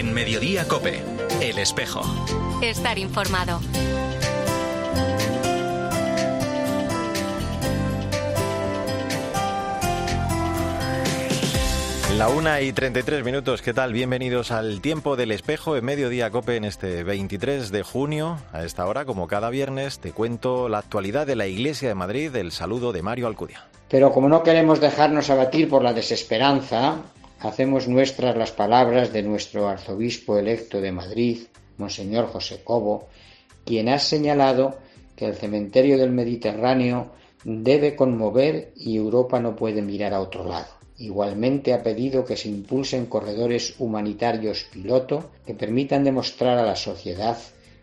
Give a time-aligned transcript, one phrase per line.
[0.00, 1.02] En Mediodía Cope,
[1.42, 2.00] El Espejo.
[2.62, 3.60] Estar informado.
[12.16, 13.92] La una y 33 minutos, ¿qué tal?
[13.92, 18.38] Bienvenidos al Tiempo del Espejo en Mediodía Cope en este 23 de junio.
[18.54, 22.34] A esta hora, como cada viernes, te cuento la actualidad de la Iglesia de Madrid,
[22.36, 23.66] el saludo de Mario Alcudia.
[23.90, 27.02] Pero como no queremos dejarnos abatir por la desesperanza,
[27.40, 31.38] hacemos nuestras las palabras de nuestro arzobispo electo de Madrid,
[31.78, 33.08] Monseñor José Cobo,
[33.64, 34.78] quien ha señalado
[35.16, 37.12] que el cementerio del Mediterráneo
[37.44, 40.68] debe conmover y Europa no puede mirar a otro lado.
[40.98, 47.38] Igualmente ha pedido que se impulsen corredores humanitarios piloto que permitan demostrar a la sociedad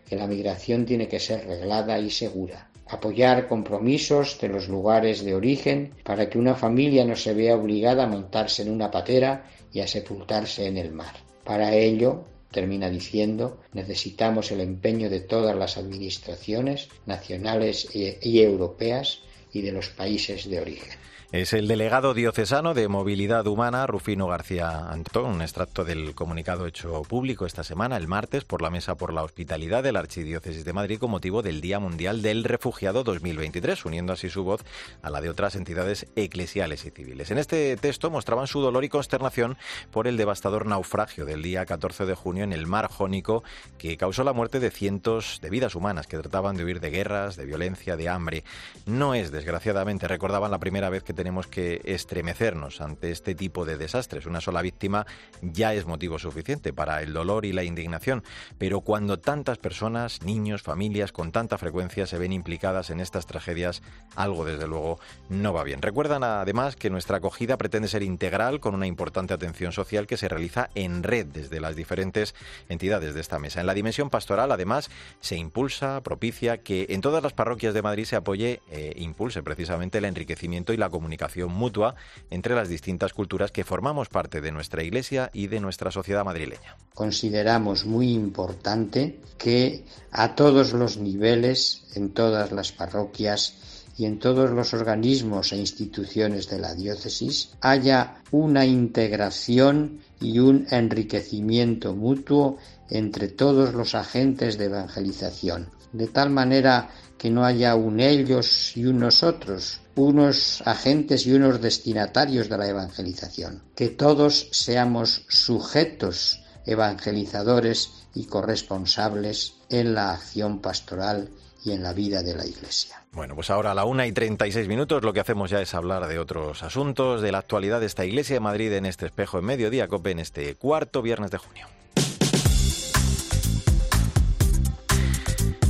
[0.08, 2.67] que la migración tiene que ser reglada y segura.
[2.88, 8.04] Apoyar compromisos de los lugares de origen para que una familia no se vea obligada
[8.04, 11.14] a montarse en una patera y a sepultarse en el mar.
[11.44, 19.20] Para ello, termina diciendo, necesitamos el empeño de todas las administraciones nacionales y europeas
[19.52, 21.07] y de los países de origen.
[21.30, 27.02] Es el delegado diocesano de Movilidad Humana, Rufino García Antón, un extracto del comunicado hecho
[27.02, 30.72] público esta semana, el martes, por la Mesa por la Hospitalidad de la Archidiócesis de
[30.72, 34.64] Madrid con motivo del Día Mundial del Refugiado 2023, uniendo así su voz
[35.02, 37.30] a la de otras entidades eclesiales y civiles.
[37.30, 39.58] En este texto mostraban su dolor y consternación
[39.90, 43.44] por el devastador naufragio del día 14 de junio en el mar Jónico
[43.76, 47.36] que causó la muerte de cientos de vidas humanas que trataban de huir de guerras,
[47.36, 48.44] de violencia, de hambre.
[48.86, 53.76] No es, desgraciadamente, recordaban la primera vez que tenemos que estremecernos ante este tipo de
[53.76, 54.24] desastres.
[54.24, 55.04] Una sola víctima
[55.42, 58.22] ya es motivo suficiente para el dolor y la indignación,
[58.56, 63.82] pero cuando tantas personas, niños, familias, con tanta frecuencia se ven implicadas en estas tragedias,
[64.14, 65.82] algo desde luego no va bien.
[65.82, 70.28] Recuerdan además que nuestra acogida pretende ser integral con una importante atención social que se
[70.28, 72.36] realiza en red desde las diferentes
[72.68, 73.60] entidades de esta mesa.
[73.60, 78.04] En la dimensión pastoral, además, se impulsa, propicia que en todas las parroquias de Madrid
[78.04, 81.94] se apoye e impulse precisamente el enriquecimiento y la comunicación comunicación mutua
[82.28, 86.76] entre las distintas culturas que formamos parte de nuestra Iglesia y de nuestra sociedad madrileña.
[86.92, 93.54] Consideramos muy importante que a todos los niveles, en todas las parroquias,
[93.96, 100.68] y en todos los organismos e instituciones de la diócesis haya una integración y un
[100.70, 102.58] enriquecimiento mutuo
[102.90, 108.86] entre todos los agentes de evangelización, de tal manera que no haya un ellos y
[108.86, 118.06] un nosotros, unos agentes y unos destinatarios de la evangelización, que todos seamos sujetos evangelizadores
[118.14, 121.30] y corresponsables en la acción pastoral
[121.64, 123.02] y en la vida de la Iglesia.
[123.12, 126.06] Bueno, pues ahora a la una y 36 minutos lo que hacemos ya es hablar
[126.06, 129.46] de otros asuntos, de la actualidad de esta Iglesia de Madrid en este espejo en
[129.46, 131.66] mediodía, COPE, en este cuarto viernes de junio.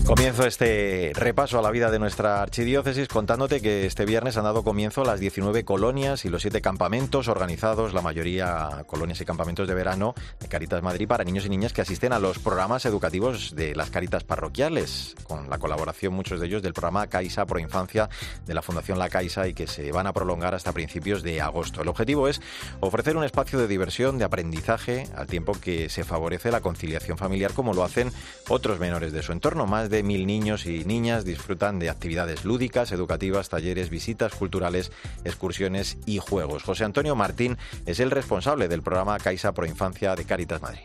[0.08, 4.64] Comienzo este repaso a la vida de nuestra archidiócesis contándote que este viernes han dado
[4.64, 9.74] comienzo las 19 colonias y los 7 campamentos organizados, la mayoría colonias y campamentos de
[9.74, 13.76] verano de Caritas Madrid para niños y niñas que asisten a los programas educativos de
[13.76, 18.08] las Caritas parroquiales, con la colaboración muchos de ellos del programa Caixa Pro Infancia
[18.46, 21.82] de la Fundación La Caixa y que se van a prolongar hasta principios de agosto.
[21.82, 22.40] El objetivo es
[22.80, 27.52] ofrecer un espacio de diversión, de aprendizaje, al tiempo que se favorece la conciliación familiar
[27.52, 28.10] como lo hacen
[28.48, 29.66] otros menores de su entorno.
[29.66, 34.92] Más de mil niños y niñas disfrutan de actividades lúdicas, educativas, talleres, visitas culturales,
[35.24, 36.62] excursiones y juegos.
[36.62, 40.82] José Antonio Martín es el responsable del programa Caixa Pro Infancia de Caritas Madrid.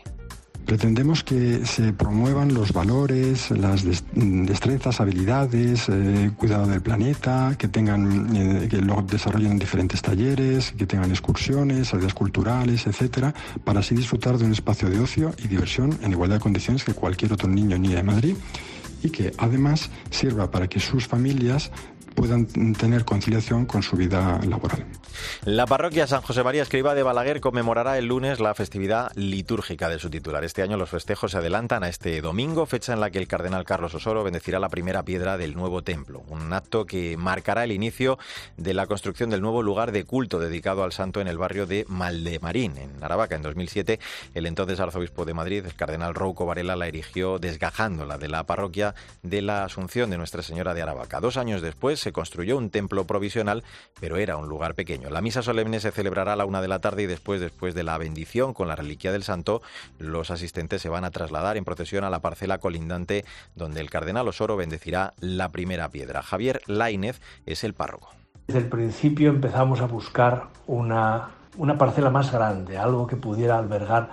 [0.64, 8.34] Pretendemos que se promuevan los valores, las destrezas, habilidades, eh, cuidado del planeta, que tengan,
[8.34, 13.94] eh, que lo desarrollen en diferentes talleres, que tengan excursiones, salidas culturales, etcétera, para así
[13.94, 17.46] disfrutar de un espacio de ocio y diversión en igualdad de condiciones que cualquier otro
[17.46, 18.36] niño o niña de Madrid
[19.04, 21.70] y que además sirva para que sus familias
[22.14, 24.84] puedan tener conciliación con su vida laboral.
[25.44, 29.98] La parroquia San José María Escriba de Balaguer conmemorará el lunes la festividad litúrgica de
[29.98, 30.44] su titular.
[30.44, 33.64] Este año los festejos se adelantan a este domingo, fecha en la que el cardenal
[33.64, 38.18] Carlos Osoro bendecirá la primera piedra del nuevo templo, un acto que marcará el inicio
[38.56, 41.84] de la construcción del nuevo lugar de culto dedicado al santo en el barrio de
[41.88, 43.34] Maldemarín, en Aravaca.
[43.34, 43.98] En 2007,
[44.34, 48.94] el entonces arzobispo de Madrid, el cardenal Rouco Varela, la erigió desgajándola de la parroquia
[49.22, 51.20] de la Asunción de Nuestra Señora de Aravaca.
[51.20, 53.64] Dos años después se construyó un templo provisional,
[53.98, 55.10] pero era un lugar pequeño.
[55.10, 57.82] La misa solemne se celebrará a la una de la tarde y después, después de
[57.82, 59.62] la bendición con la reliquia del santo,
[59.98, 63.24] los asistentes se van a trasladar en procesión a la parcela colindante
[63.56, 66.22] donde el cardenal Osoro bendecirá la primera piedra.
[66.22, 68.10] Javier Lainez es el párroco.
[68.46, 74.10] Desde el principio empezamos a buscar una, una parcela más grande, algo que pudiera albergar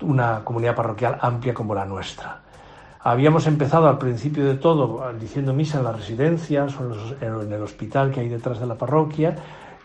[0.00, 2.40] una comunidad parroquial amplia como la nuestra.
[3.02, 8.10] Habíamos empezado al principio de todo diciendo misa en las residencias o en el hospital
[8.10, 9.36] que hay detrás de la parroquia.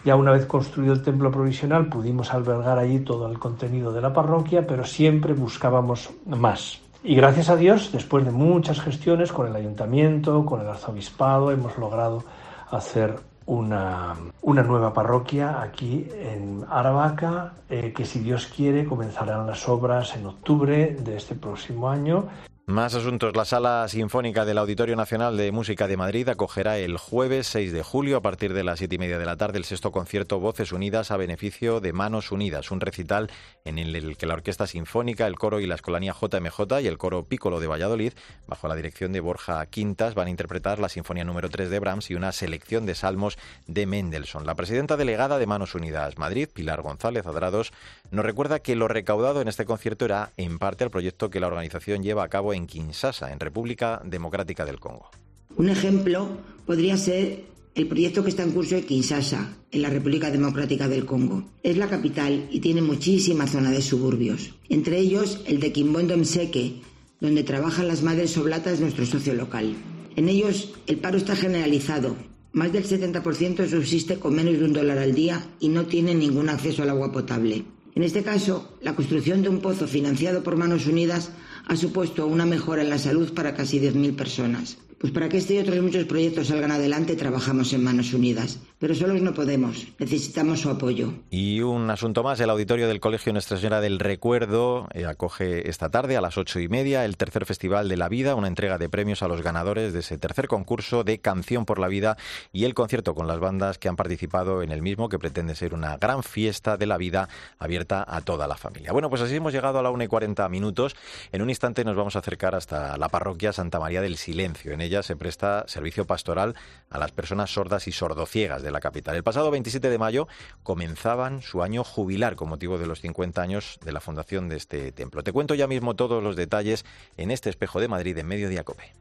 [0.04, 4.14] Ya una vez construido el templo provisional pudimos albergar allí todo el contenido de la
[4.14, 6.82] parroquia, pero siempre buscábamos más.
[7.04, 11.78] Y gracias a Dios, después de muchas gestiones con el ayuntamiento, con el arzobispado, hemos
[11.78, 12.24] logrado
[12.70, 13.16] hacer
[13.46, 20.16] una, una nueva parroquia aquí en Aravaca, eh, que si Dios quiere comenzarán las obras
[20.16, 22.26] en octubre de este próximo año.
[22.68, 23.36] Más asuntos.
[23.36, 27.84] La Sala Sinfónica del Auditorio Nacional de Música de Madrid acogerá el jueves 6 de
[27.84, 30.72] julio, a partir de las siete y media de la tarde, el sexto concierto Voces
[30.72, 33.30] Unidas a beneficio de Manos Unidas, un recital
[33.66, 37.26] en el que la Orquesta Sinfónica, el coro y la Escolanía JMJ y el coro
[37.26, 38.14] Pícolo de Valladolid,
[38.48, 42.10] bajo la dirección de Borja Quintas, van a interpretar la Sinfonía número 3 de Brahms
[42.10, 44.48] y una selección de salmos de Mendelssohn.
[44.48, 47.74] La presidenta delegada de Manos Unidas Madrid, Pilar González Adrados,
[48.10, 51.46] nos recuerda que lo recaudado en este concierto era en parte al proyecto que la
[51.46, 55.10] organización lleva a cabo en Kinshasa, en República Democrática del Congo.
[55.57, 60.31] Un ejemplo podría ser el proyecto que está en curso en Kinshasa, en la República
[60.31, 61.44] Democrática del Congo.
[61.62, 66.81] Es la capital y tiene muchísima zona de suburbios, entre ellos el de Kimbondo Mseke,
[67.19, 69.75] donde trabajan las madres oblatas de nuestro socio local.
[70.16, 72.16] En ellos el paro está generalizado.
[72.54, 76.48] Más del 70% subsiste con menos de un dólar al día y no tiene ningún
[76.48, 77.66] acceso al agua potable.
[77.95, 81.31] En este caso, la construcción de un pozo financiado por Manos Unidas
[81.65, 84.77] ha supuesto una mejora en la salud para casi 10.000 personas.
[85.00, 88.59] Pues para que este y otros muchos proyectos salgan adelante trabajamos en Manos Unidas.
[88.77, 91.13] Pero solos no podemos, necesitamos su apoyo.
[91.30, 95.89] Y un asunto más, el auditorio del Colegio Nuestra Señora del Recuerdo eh, acoge esta
[95.89, 98.89] tarde a las ocho y media el tercer Festival de la Vida, una entrega de
[98.89, 102.18] premios a los ganadores de ese tercer concurso de Canción por la Vida
[102.51, 105.74] y el concierto con las bandas que han participado en el mismo, que pretende ser
[105.74, 107.30] una gran fiesta de la vida
[107.60, 108.92] abierta a toda la familia.
[108.92, 110.98] Bueno, pues así hemos llegado a la una y cuarenta minutos.
[111.31, 114.74] En un instante nos vamos a acercar hasta la parroquia Santa María del Silencio.
[114.74, 116.56] En ella se presta servicio pastoral
[116.89, 119.16] a las personas sordas y sordociegas de la capital.
[119.16, 120.28] El pasado 27 de mayo
[120.64, 124.92] comenzaban su año jubilar con motivo de los 50 años de la fundación de este
[124.92, 125.24] templo.
[125.24, 126.84] Te cuento ya mismo todos los detalles
[127.16, 128.92] en este espejo de Madrid en Mediodía Cope.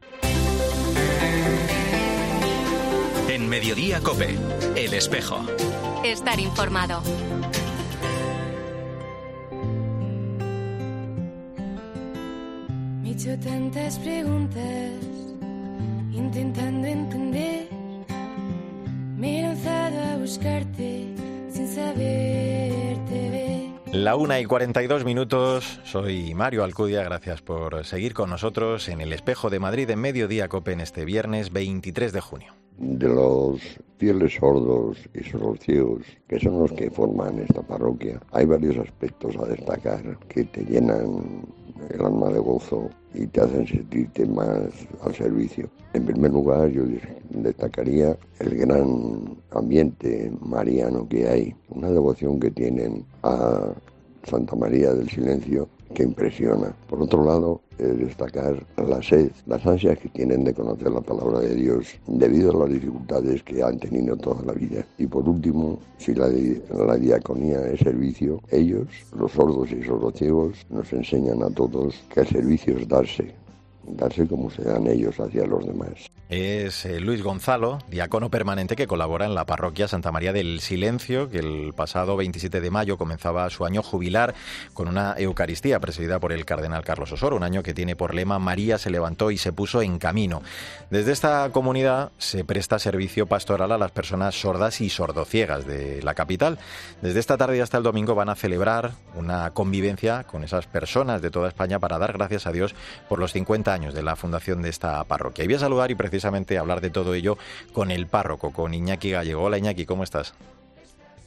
[3.29, 4.37] En Mediodía Cope,
[4.75, 5.45] el espejo.
[6.05, 7.01] Estar informado.
[13.01, 14.91] Me he hecho tantas preguntas
[16.13, 17.64] intentando entender.
[19.17, 21.07] Me he lanzado a buscarte
[21.49, 23.95] sin saberte ver.
[23.95, 29.13] La una y 42 minutos, soy Mario Alcudia, gracias por seguir con nosotros en el
[29.13, 32.53] Espejo de Madrid en Mediodía Cope en este viernes 23 de junio.
[32.77, 33.61] De los
[33.97, 35.21] fieles sordos y
[35.63, 40.65] ciegos, que son los que forman esta parroquia, hay varios aspectos a destacar que te
[40.65, 41.45] llenan
[41.89, 44.69] el alma de gozo y te hacen sentirte más
[45.01, 45.69] al servicio.
[45.93, 46.83] En primer lugar, yo
[47.29, 53.73] destacaría el gran ambiente mariano que hay, una devoción que tienen a
[54.23, 56.75] Santa María del Silencio que impresiona.
[56.87, 61.55] Por otro lado, destacar la sed, las ansias que tienen de conocer la palabra de
[61.55, 64.85] Dios debido a las dificultades que han tenido toda la vida.
[64.97, 68.87] Y por último, si la, la diaconía es servicio, ellos,
[69.17, 73.33] los sordos y sordociegos, nos enseñan a todos que el servicio es darse,
[73.87, 76.09] darse como se dan ellos hacia los demás.
[76.27, 81.29] Es eh, Luis Gonzalo, diácono permanente que colabora en la parroquia Santa María del Silencio,
[81.29, 84.33] que el pasado 27 de mayo comenzaba su año jubilar
[84.73, 88.39] con una Eucaristía presidida por el cardenal Carlos Osoro, un año que tiene por lema
[88.39, 90.41] María se levantó y se puso en camino.
[90.89, 96.15] Desde esta comunidad se presta servicio pastoral a las personas sordas y sordociegas de la
[96.15, 96.57] capital.
[97.03, 101.29] Desde esta tarde hasta el domingo van a celebrar una convivencia con esas personas de
[101.29, 102.73] toda España para dar gracias a Dios
[103.07, 105.43] por los 50 años de la fundación de esta parroquia.
[105.43, 107.37] Y voy a saludar y precisamente hablar de todo ello
[107.73, 109.43] con el párroco, con Iñaki Gallego.
[109.43, 110.33] Hola Iñaki, ¿cómo estás?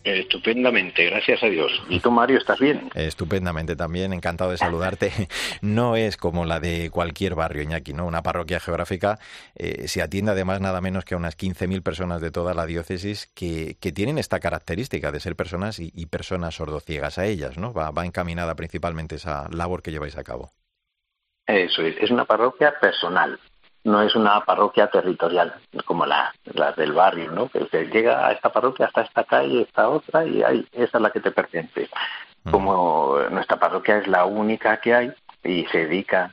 [0.05, 1.71] Estupendamente, gracias a Dios.
[1.89, 2.91] ¿Y tú, Mario, estás bien?
[2.95, 5.13] Estupendamente también, encantado de saludarte.
[5.61, 8.07] No es como la de cualquier barrio, Iñaki, ¿no?
[8.07, 9.19] Una parroquia geográfica
[9.55, 13.29] eh, se atiende además nada menos que a unas 15.000 personas de toda la diócesis
[13.35, 17.73] que, que, tienen esta característica de ser personas y, y personas sordociegas a ellas, ¿no?
[17.73, 20.53] Va, va encaminada principalmente esa labor que lleváis a cabo.
[21.49, 23.41] Eso es, es una parroquia personal,
[23.85, 25.55] no es una parroquia territorial,
[25.87, 27.49] como la, la del barrio, ¿no?
[27.49, 31.03] Que usted llega a esta parroquia, hasta esta calle, esta otra, y ahí, esa es
[31.03, 31.89] la que te pertenece.
[32.51, 35.13] Como nuestra parroquia es la única que hay
[35.43, 36.33] y se dedica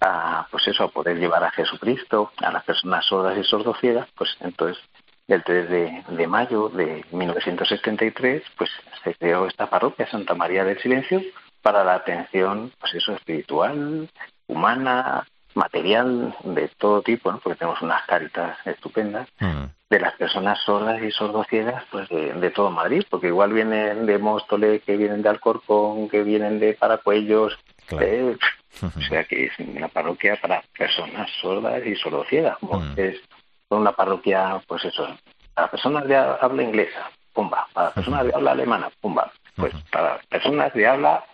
[0.00, 4.34] a, pues eso, a poder llevar a Jesucristo a las personas sordas y sordociegas, pues
[4.40, 4.82] entonces
[5.28, 8.70] el 3 de, de mayo de 1973, pues
[9.02, 11.20] se creó esta parroquia, Santa María del Silencio,
[11.62, 14.08] para la atención, pues eso, espiritual,
[14.46, 17.38] humana, material, de todo tipo, ¿no?
[17.38, 19.64] porque tenemos unas caritas estupendas, mm.
[19.88, 24.82] de las personas sordas y sordociegas, pues de, todo Madrid, porque igual vienen de Móstoles,
[24.82, 27.56] que vienen de Alcorcón, que vienen de Paracuellos,
[28.00, 28.36] eh,
[28.82, 32.94] o sea que es una parroquia para personas sordas y sordociegas, mm.
[32.96, 33.20] es
[33.68, 35.06] una parroquia, pues eso,
[35.54, 40.72] para personas de habla inglesa, pumba, para personas de habla alemana, pumba, pues para personas
[40.74, 41.24] de habla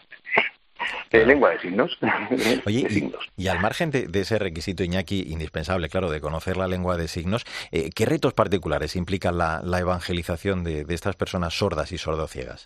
[1.10, 1.98] de lengua de signos.
[2.66, 7.08] Oye, Y, al margen de, ese requisito, Iñaki, indispensable, claro, de conocer la lengua de
[7.08, 12.64] signos, eh, ¿qué retos particulares implica la, evangelización de, estas personas sordas y sordociegas?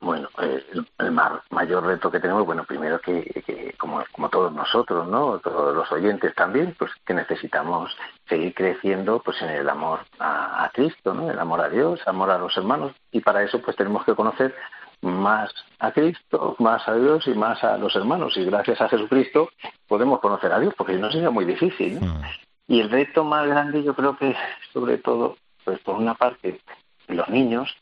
[0.00, 0.62] Bueno, eh,
[0.98, 1.12] el,
[1.50, 5.38] mayor reto que tenemos, bueno, primero que, como, como, todos nosotros, ¿no?
[5.38, 7.96] Todos los oyentes también, pues que necesitamos
[8.28, 11.30] seguir creciendo pues en el amor a, a Cristo, ¿no?
[11.30, 14.54] El amor a Dios, amor a los hermanos, y para eso pues tenemos que conocer
[15.02, 18.36] más a Cristo, más a Dios y más a los hermanos.
[18.36, 19.50] Y gracias a Jesucristo
[19.86, 22.00] podemos conocer a Dios, porque si no sería muy difícil.
[22.00, 22.22] Mm.
[22.66, 24.34] Y el reto más grande yo creo que
[24.72, 26.60] sobre todo, pues por una parte,
[27.08, 27.76] los niños,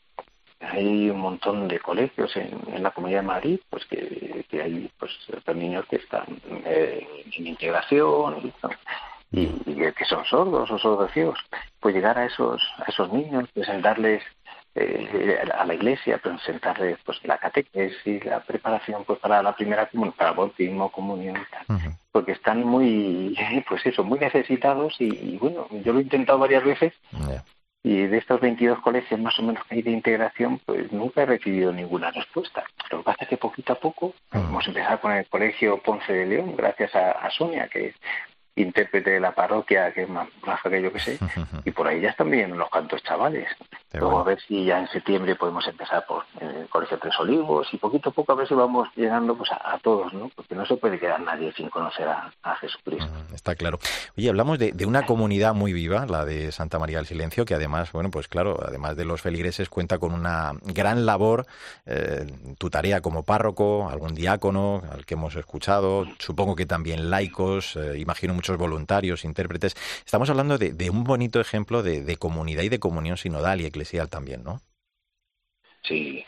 [0.59, 5.11] hay un montón de colegios en, la Comunidad de Madrid, pues que, hay pues
[5.55, 6.25] niños que están
[6.65, 8.53] eh, en integración
[9.31, 11.39] y, que son sordos o sordos ciegos.
[11.79, 14.23] Pues llegar a esos, a esos niños, presentarles
[14.75, 20.15] eh, a la iglesia, presentarles pues la catequesis, la preparación pues para la primera comunión,
[20.17, 21.37] para el bautismo, comunión,
[22.11, 23.35] porque están muy,
[23.69, 26.93] pues eso, muy necesitados y, bueno, yo lo he intentado varias veces
[27.83, 31.25] y de estos 22 colegios más o menos que hay de integración, pues nunca he
[31.25, 32.63] recibido ninguna respuesta.
[32.89, 36.25] Lo que pasa es que poquito a poco hemos empezado con el colegio Ponce de
[36.25, 37.93] León, gracias a, a Sonia, que
[38.55, 41.19] intérprete de la parroquia, que es más baja que yo que sé,
[41.65, 43.47] y por ahí ya están viendo los cantos chavales.
[43.99, 47.77] Luego a ver si ya en septiembre podemos empezar por el Colegio Tres Olivos y
[47.77, 50.31] poquito a poco a ver si vamos llegando pues a, todos, ¿no?
[50.35, 53.07] Porque no se puede quedar nadie sin conocer a, Jesucristo.
[53.33, 53.77] está claro.
[54.17, 57.91] Oye, hablamos de, una comunidad muy viva, la de Santa María del Silencio, que además,
[57.91, 61.45] bueno, pues claro, además de los feligreses cuenta con una gran labor,
[61.85, 62.25] eh,
[62.57, 67.99] tu tarea como párroco, algún diácono al que hemos escuchado, supongo que también laicos, eh,
[67.99, 69.75] imagino muchos voluntarios, intérpretes.
[70.05, 74.43] Estamos hablando de, un bonito ejemplo de, comunidad y de comunión sinodal y eclesial también,
[74.43, 74.59] ¿no?
[75.83, 76.25] Sí,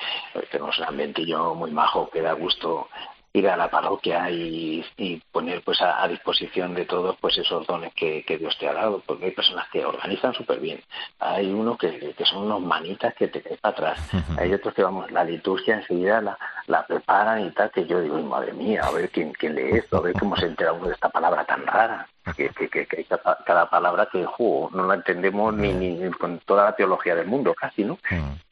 [0.51, 2.89] tenemos un ambientillo muy majo que da gusto
[3.35, 4.83] ir a la parroquia y,
[5.31, 9.25] poner pues a, disposición de todos pues esos dones que, Dios te ha dado porque
[9.25, 10.81] hay personas que organizan súper bien
[11.19, 14.09] hay unos que, son unos manitas que te caen para atrás.
[14.37, 18.17] Hay otros que vamos la liturgia enseguida la, la preparan y tal que yo digo
[18.21, 20.93] madre mía a ver quién, quién lee esto a ver cómo se entera uno de
[20.93, 23.05] esta palabra tan rara que, que, hay
[23.45, 27.53] cada, palabra que juego, no la entendemos ni, ni, con toda la teología del mundo
[27.53, 27.99] casi no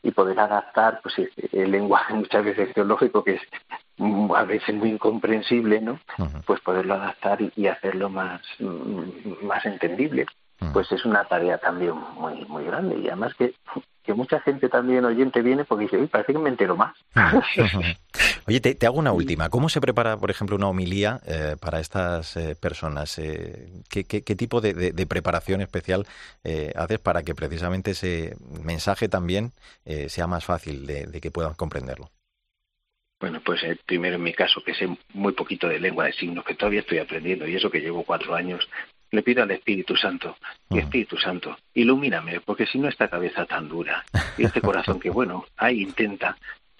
[0.01, 1.15] y poder adaptar pues
[1.51, 3.41] el lenguaje muchas veces teológico que es
[4.35, 5.99] a veces muy incomprensible, ¿no?
[6.45, 10.25] Pues poderlo adaptar y, hacerlo más, mm, más entendible.
[10.71, 12.97] Pues es una tarea también muy muy grande.
[12.97, 13.53] Y además que,
[14.03, 16.95] que mucha gente también oyente viene porque dice, uy, parece que me entero más.
[18.47, 19.49] Oye, te, hago una última.
[19.49, 23.17] ¿Cómo se prepara, por ejemplo, una homilía eh, para estas eh, personas?
[23.17, 26.05] Eh, ¿qué, qué, tipo de, preparación especial
[26.75, 29.51] haces para que precisamente ese mensaje también
[30.07, 32.09] sea más fácil de que puedan comprenderlo?
[33.23, 36.43] Bueno, pues eh, primero en mi caso, que sé muy poquito de lengua de signos,
[36.43, 38.67] que todavía estoy aprendiendo, y eso que llevo cuatro años,
[39.13, 40.37] le pido al Espíritu Santo,
[40.71, 44.03] y Espíritu Santo, ilumíname, porque si no esta cabeza tan dura,
[44.39, 46.35] y este corazón que, bueno, ahí intenta,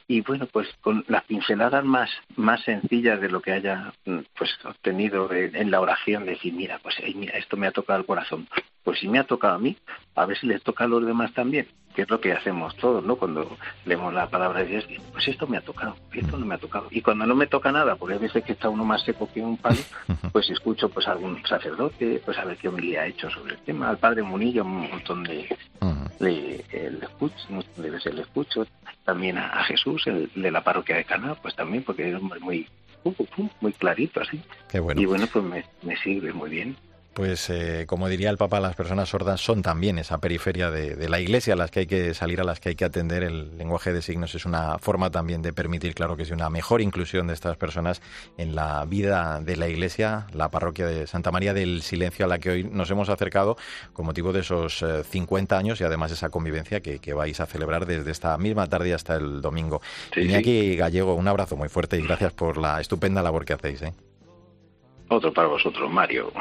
[0.07, 4.49] y bueno, pues con las pinceladas más, más sencillas de lo que haya mm, pues
[4.65, 8.47] obtenido en la oración, decir, mira, pues mira, esto me ha tocado el corazón,
[8.83, 9.77] pues si me ha tocado a mí,
[10.15, 13.03] a ver si les toca a los demás también, que es lo que hacemos todos,
[13.03, 13.15] ¿no?
[13.15, 16.57] Cuando leemos la palabra de Dios, pues esto me ha tocado, esto no me ha
[16.57, 16.87] tocado.
[16.91, 19.41] Y cuando no me toca nada, porque a veces que está uno más seco que
[19.41, 19.79] un palo,
[20.31, 23.89] pues escucho pues algún sacerdote, pues a ver qué homilía ha hecho sobre el tema,
[23.89, 25.47] al padre Munillo un montón de,
[26.19, 26.55] le,
[27.01, 28.65] escucho, muchas veces le escucho,
[29.05, 32.67] también a, Jesús, el de la parroquia de Cana, pues también, porque es muy,
[33.61, 34.41] muy clarito así.
[34.95, 36.75] Y bueno, pues me, me sirve muy bien
[37.13, 41.19] pues eh, como diría el Papa, las personas sordas son también esa periferia de, la
[41.19, 43.23] Iglesia a las que hay que salir, a las que hay que atender.
[43.23, 46.81] El lenguaje de signos es una forma también de permitir, claro que sí, una mejor
[46.81, 48.01] inclusión de estas personas
[48.37, 52.39] en la vida de la Iglesia, la parroquia de Santa María del Silencio, a la
[52.39, 53.57] que hoy nos hemos acercado
[53.93, 57.85] con motivo de esos 50 eh, años y además esa convivencia que, vais a celebrar
[57.85, 59.81] desde esta misma tarde hasta el domingo.
[60.15, 63.83] Iñaki Gallego, un abrazo muy fuerte y gracias por la estupenda labor que hacéis.
[63.83, 63.93] ¿eh?
[65.09, 66.31] Otro para vosotros, Mario.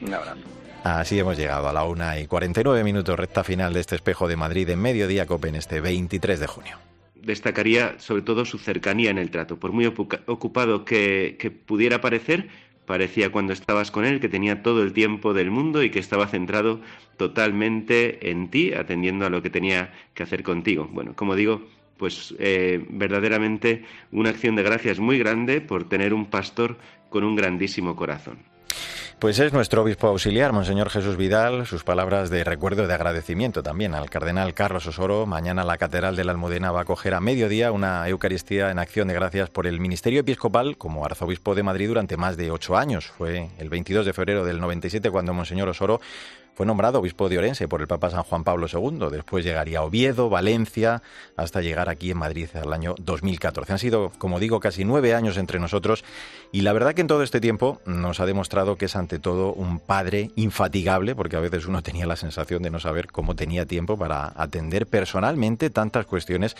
[0.00, 0.14] Un
[0.84, 4.36] Así hemos llegado a la una y 49 minutos recta final de este espejo de
[4.36, 6.78] Madrid en Mediodía Copen este 23 de junio.
[7.22, 9.58] destacaría sobre todo su cercanía en el trato.
[9.58, 12.48] Por muy ocupado que, que pudiera parecer,
[12.86, 16.26] parecía cuando estabas con él que tenía todo el tiempo del mundo y que estaba
[16.26, 16.80] centrado
[17.18, 20.88] totalmente en ti, atendiendo a lo que tenía que hacer contigo.
[20.90, 21.62] Bueno, como digo,
[21.98, 26.78] pues eh, verdaderamente una acción de gracias muy grande por tener un pastor
[27.10, 28.38] con un grandísimo corazón.
[29.20, 33.62] Pues es nuestro obispo auxiliar, Monseñor Jesús Vidal, sus palabras de recuerdo y de agradecimiento
[33.62, 35.26] también al cardenal Carlos Osoro.
[35.26, 39.08] Mañana la Catedral de la Almudena va a acoger a mediodía una Eucaristía en acción
[39.08, 43.08] de gracias por el ministerio episcopal como arzobispo de Madrid durante más de ocho años.
[43.08, 46.00] Fue el 22 de febrero del 97 cuando Monseñor Osoro
[46.54, 49.08] fue nombrado obispo de Orense por el Papa San Juan Pablo II.
[49.10, 51.02] Después llegaría a Oviedo, Valencia,
[51.36, 53.72] hasta llegar aquí en Madrid al año 2014.
[53.72, 56.04] Han sido, como digo, casi nueve años entre nosotros
[56.52, 59.52] y la verdad que en todo este tiempo nos ha demostrado que es ante todo
[59.52, 63.66] un padre infatigable, porque a veces uno tenía la sensación de no saber cómo tenía
[63.66, 66.56] tiempo para atender personalmente tantas cuestiones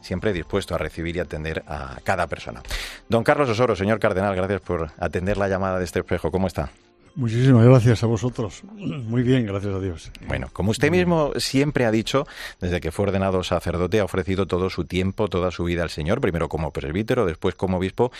[0.00, 2.62] siempre dispuesto a recibir y atender a cada persona.
[3.08, 6.30] Don Carlos Osoro, señor Cardenal, gracias por atender la llamada de este espejo.
[6.30, 6.70] ¿Cómo está?
[7.16, 8.62] Muchísimas gracias a vosotros.
[8.74, 10.10] Muy bien, gracias a Dios.
[10.26, 12.26] Bueno, como usted mismo siempre ha dicho,
[12.60, 16.20] desde que fue ordenado sacerdote, ha ofrecido todo su tiempo, toda su vida al Señor,
[16.20, 18.10] primero como presbítero, después como obispo,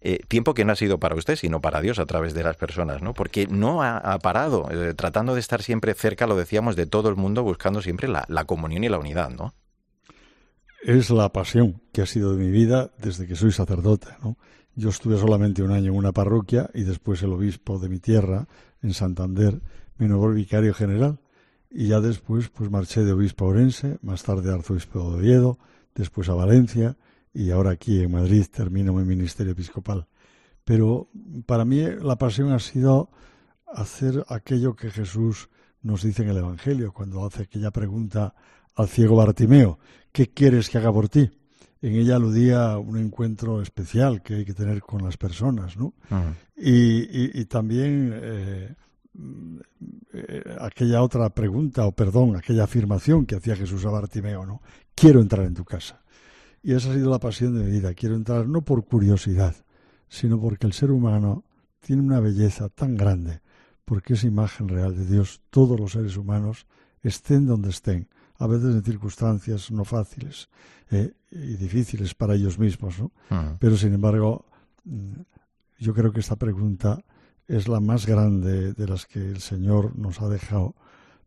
[0.00, 2.56] eh, tiempo que no ha sido para usted, sino para Dios a través de las
[2.56, 3.14] personas, ¿no?
[3.14, 7.16] Porque no ha, parado, eh, tratando de estar siempre cerca, lo decíamos, de todo el
[7.16, 9.54] mundo, buscando siempre la, la comunión y la unidad, ¿no?
[10.82, 14.36] Es la pasión que ha sido de mi vida desde que soy sacerdote, ¿no?
[14.80, 18.48] Yo estuve solamente un año en una parroquia y después el obispo de mi tierra,
[18.80, 19.60] en Santander,
[19.98, 21.20] me nombró vicario general.
[21.68, 25.58] Y ya después pues marché de obispo a Orense, más tarde arzobispo de Oviedo,
[25.94, 26.96] después a Valencia
[27.34, 30.06] y ahora aquí en Madrid termino mi ministerio episcopal.
[30.64, 31.10] Pero
[31.44, 33.10] para mí la pasión ha sido
[33.66, 35.50] hacer aquello que Jesús
[35.82, 38.34] nos dice en el Evangelio, cuando hace aquella pregunta
[38.76, 39.78] al ciego Bartimeo,
[40.10, 41.30] ¿qué quieres que haga por ti?
[41.82, 45.94] En ella aludía a un encuentro especial que hay que tener con las personas, ¿no?
[46.56, 48.74] y, también eh,
[50.12, 54.62] eh, aquella otra pregunta, o perdón, aquella afirmación que hacía Jesús a Bartimeo, ¿no?
[54.94, 56.02] Quiero entrar en tu casa.
[56.62, 57.94] Y esa ha sido la pasión de mi vida.
[57.94, 59.54] Quiero entrar no por curiosidad,
[60.08, 61.44] sino porque el ser humano
[61.80, 63.40] tiene una belleza tan grande,
[63.84, 65.40] porque es imagen real de Dios.
[65.50, 66.66] Todos los seres humanos,
[67.02, 68.08] estén donde estén,
[68.40, 70.48] a veces en circunstancias no fáciles
[70.90, 73.12] eh, y difíciles para ellos mismos, ¿no?
[73.60, 74.46] Pero sin embargo,
[74.84, 75.12] mm,
[75.78, 77.04] yo creo que esta pregunta
[77.46, 80.74] es la más grande de las que el Señor nos ha dejado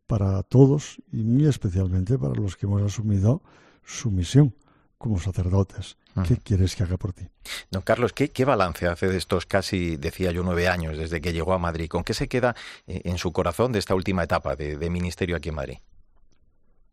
[0.07, 3.43] para todos y muy especialmente para los que hemos asumido
[3.85, 4.55] su misión
[4.97, 5.97] como sacerdotes.
[6.27, 7.27] ¿Qué quieres que haga por ti?
[7.69, 11.53] Don Carlos, ¿qué, balance hace de estos casi, decía yo, nueve años desde que llegó
[11.53, 11.87] a Madrid?
[11.89, 12.55] ¿Con qué se queda
[12.87, 15.77] eh, en su corazón de esta última etapa de ministerio aquí en Madrid?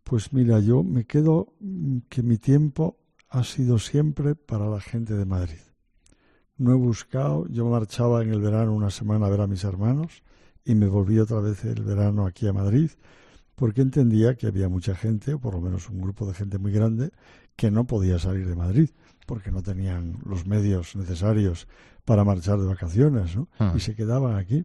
[0.05, 1.55] Pues mira, yo me quedo
[2.09, 5.61] que mi tiempo ha sido siempre para la gente de Madrid.
[6.57, 10.23] No he buscado, yo marchaba en el verano una semana a ver a mis hermanos
[10.65, 12.91] y me volví otra vez el verano aquí a Madrid
[13.55, 16.73] porque entendía que había mucha gente, o por lo menos un grupo de gente muy
[16.73, 17.11] grande,
[17.57, 18.89] que no podía salir de Madrid
[19.27, 21.69] porque no tenían los medios necesarios
[22.07, 23.49] para marchar de vacaciones ¿no?
[23.59, 23.75] Ah.
[23.77, 24.65] y se quedaban aquí.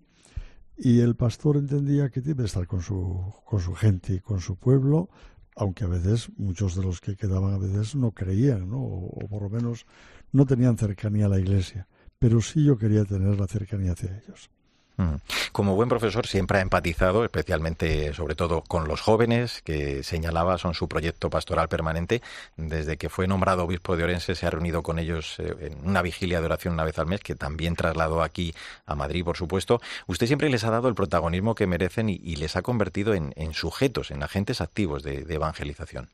[0.78, 4.42] Y el pastor entendía que tiene que estar con su, con su gente y con
[4.42, 5.10] su pueblo
[5.56, 8.82] aunque a veces muchos de los que quedaban a veces no creían, ¿no?
[8.82, 9.86] O, por lo menos
[10.32, 11.88] no tenían cercanía a la iglesia,
[12.20, 14.50] pero sí yo quería tener la cercanía hacia ellos.
[14.98, 15.16] Mm.
[15.52, 20.74] Como buen profesor siempre ha empatizado, especialmente sobre todo con los jóvenes, que señalaba son
[20.74, 22.22] su proyecto pastoral permanente.
[22.56, 26.02] Desde que fue nombrado obispo de Orense se ha reunido con ellos eh, en una
[26.02, 28.54] vigilia de oración una vez al mes, que también trasladó aquí
[28.86, 29.82] a Madrid, por supuesto.
[30.08, 34.12] Usted siempre les ha dado el protagonismo que merecen y, les ha convertido en, sujetos,
[34.12, 36.10] en agentes activos de, evangelización.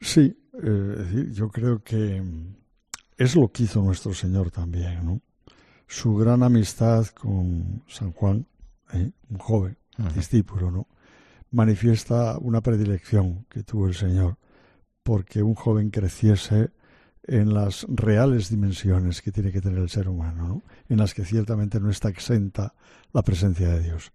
[0.00, 2.22] Sí, eh, yo creo que
[3.16, 5.20] es lo que hizo nuestro Señor también, ¿no?
[5.86, 8.46] Su gran amistad con San Juan,
[8.92, 9.10] ¿eh?
[9.30, 9.76] un joven
[10.14, 10.86] discípulo, ¿no?
[11.50, 14.36] manifiesta una predilección que tuvo el Señor
[15.02, 16.70] porque un joven creciese
[17.22, 20.62] en las reales dimensiones que tiene que tener el ser humano, ¿no?
[20.88, 22.74] en las que ciertamente no está exenta
[23.12, 24.12] la presencia de Dios.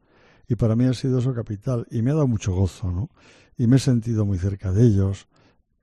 [0.47, 3.10] Y para mí ha sido eso capital y me ha dado mucho gozo, ¿no?
[3.57, 5.27] Y me he sentido muy cerca de ellos,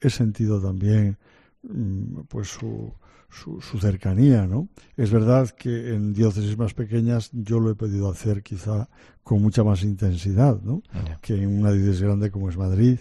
[0.00, 1.16] he sentido también
[1.62, 2.92] mm, pues su,
[3.30, 4.68] su, cercanía, ¿no?
[4.96, 8.88] Es verdad que en diócesis más pequeñas yo lo he podido hacer quizá
[9.22, 10.82] con mucha más intensidad, ¿no?
[11.20, 12.98] Que en una diócesis grande como es Madrid.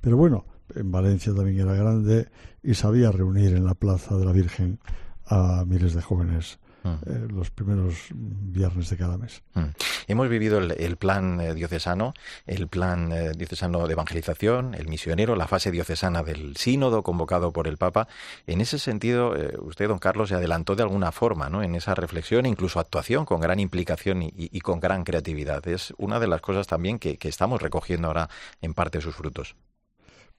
[0.00, 2.28] Pero bueno, en Valencia también era grande
[2.62, 4.78] y sabía reunir en la Plaza de la Virgen
[5.26, 7.34] a miles de jóvenes mm.
[7.34, 9.42] los primeros viernes de cada mes.
[9.54, 9.64] Mm.
[10.08, 12.14] Hemos vivido el, plan diocesano,
[12.46, 17.76] el plan diocesano de evangelización, el misionero, la fase diocesana del sínodo convocado por el
[17.76, 18.08] Papa.
[18.46, 21.62] En ese sentido, usted, don Carlos, se adelantó de alguna forma ¿no?
[21.62, 25.66] en esa reflexión, incluso actuación con gran implicación y, con gran creatividad.
[25.68, 28.28] Es una de las cosas también que, que estamos recogiendo ahora
[28.60, 29.54] en parte sus frutos.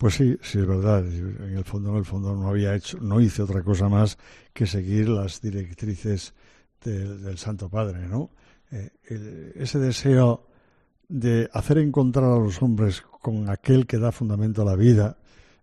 [0.02, 1.06] Pues sí, sí es verdad.
[1.06, 4.18] En el fondo, en el fondo no había hecho, no hice otra cosa más
[4.52, 6.34] que seguir las directrices
[6.84, 8.32] del Santo Padre, ¿no?
[8.72, 10.48] Eh, ese deseo
[11.08, 15.18] de hacer encontrar a los hombres con aquel que da fundamento a la vida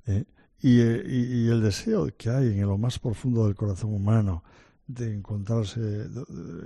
[0.06, 0.24] eh,
[0.62, 4.44] y, y, el deseo que hay en lo más profundo del corazón humano
[4.86, 6.06] de encontrarse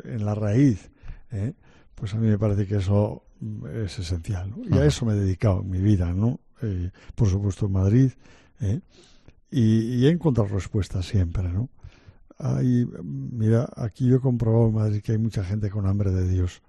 [0.04, 0.90] en la raíz,
[1.30, 1.54] eh,
[1.94, 3.24] pues a mí me parece que eso
[3.82, 4.52] es esencial.
[4.70, 6.38] Y a eso me he dedicado en mi vida, ¿no?
[6.62, 8.12] Eh, por supuesto en Madrid,
[8.60, 8.80] ¿eh?
[9.50, 11.68] y, he encontrado respuestas siempre, ¿no?
[12.38, 16.28] Hay, mira, aquí yo he comprobado en Madrid que hay mucha gente con hambre de
[16.28, 16.62] Dios.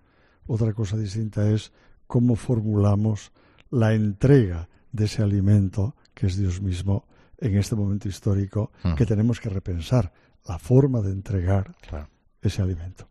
[0.45, 1.71] Otra cosa distinta es
[2.05, 3.31] cómo formulamos
[3.71, 7.05] la entrega de ese alimento que es Dios mismo
[7.37, 10.11] en este momento histórico que tenemos que repensar
[10.47, 11.75] la forma de entregar
[12.41, 13.07] ese alimento.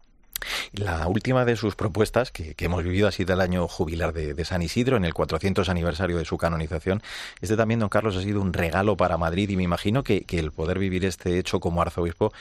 [0.73, 4.63] La última de sus propuestas, que, hemos vivido, ha sido el año jubilar de, San
[4.63, 7.03] Isidro, en el 400 aniversario de su canonización.
[7.41, 10.51] Este también, don Carlos, ha sido un regalo para Madrid y me imagino que, el
[10.51, 12.33] poder vivir este hecho como arzobispo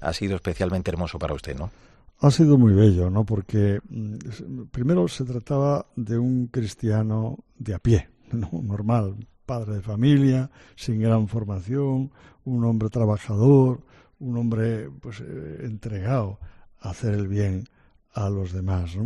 [0.00, 1.70] ha sido especialmente hermoso para usted, ¿no?
[2.18, 3.24] Ha sido muy bello, ¿no?
[3.24, 10.50] Porque mm, primero se trataba de un cristiano de a pie, normal, padre de familia,
[10.74, 12.10] sin gran formación,
[12.44, 13.80] un hombre trabajador,
[14.18, 16.38] un hombre pues eh, entregado
[16.80, 17.68] hacer el bien
[18.14, 18.96] a los demás.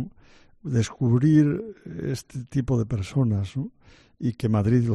[0.63, 3.53] Descubrir este tipo de personas
[4.19, 4.87] y que Madrid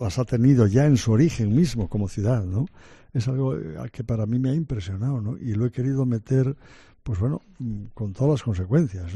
[0.00, 2.66] las ha tenido ya en su origen mismo como ciudad, ¿no?
[3.14, 6.56] es algo eh, que para mí me ha impresionado y lo he querido meter,
[7.02, 9.12] pues bueno, mm, con todas las consecuencias.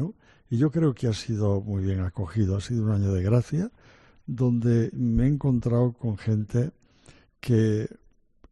[0.48, 3.70] Y yo creo que ha sido muy bien acogido, ha sido un año de gracia
[4.26, 6.70] donde me he encontrado con gente
[7.40, 7.88] que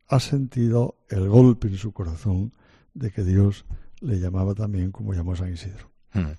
[0.09, 2.53] ha sentido el golpe en su corazón
[2.95, 3.65] de que Dios
[4.01, 5.91] le llamaba también como llamó San Isidro.
[6.13, 6.33] Hmm.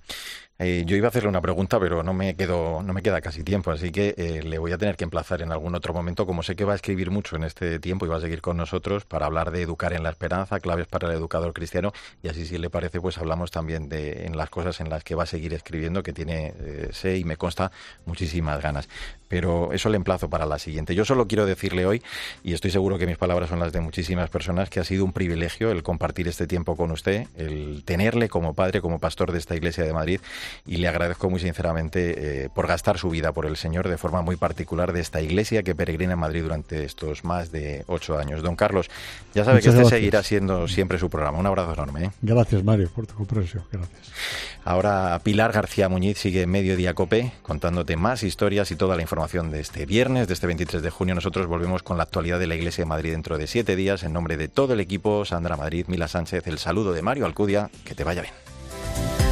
[0.60, 3.44] Eh, yo iba a hacerle una pregunta, pero no me quedo, no me queda casi
[3.44, 6.26] tiempo, así que eh, le voy a tener que emplazar en algún otro momento.
[6.26, 8.58] Como sé que va a escribir mucho en este tiempo y va a seguir con
[8.58, 11.94] nosotros para hablar de educar en la esperanza, claves para el educador cristiano,
[12.24, 15.14] y así si le parece, pues hablamos también de en las cosas en las que
[15.14, 17.72] va a seguir escribiendo, que tiene, eh, sé y me consta,
[18.06, 18.90] muchísimas ganas.
[19.28, 20.96] Pero eso le emplazo para la siguiente.
[20.96, 22.02] Yo solo quiero decirle hoy,
[22.44, 25.14] y estoy seguro que mis palabras son las de muchísimas personas, que ha sido un
[25.14, 29.56] privilegio el compartir este tiempo con usted, el tenerle como padre, como pastor de esta
[29.56, 30.22] iglesia de Madrid,
[30.66, 34.22] y le agradezco muy sinceramente eh, por gastar su vida por el Señor de forma
[34.22, 38.42] muy particular de esta iglesia que peregrina en Madrid durante estos más de ocho años.
[38.42, 38.90] Don Carlos,
[39.34, 41.38] ya sabe que este seguirá siendo siempre su programa.
[41.38, 42.06] Un abrazo enorme.
[42.06, 42.12] ¿eh?
[42.22, 43.64] Gracias, Mario, por tu comprensión.
[43.72, 44.12] Gracias.
[44.64, 49.62] Ahora Pilar García Muñiz sigue Mediodía Cope contándote más historias y toda la información de
[49.62, 51.16] este viernes, de este 23 de junio.
[51.16, 54.04] Nosotros volvemos con la actualidad de la Iglesia de Madrid dentro de siete días.
[54.04, 57.70] En nombre de todo el equipo, Sandra Madrid, Mila Sánchez, el saludo de Mario Alcudia.
[57.86, 59.27] Que te vaya bien.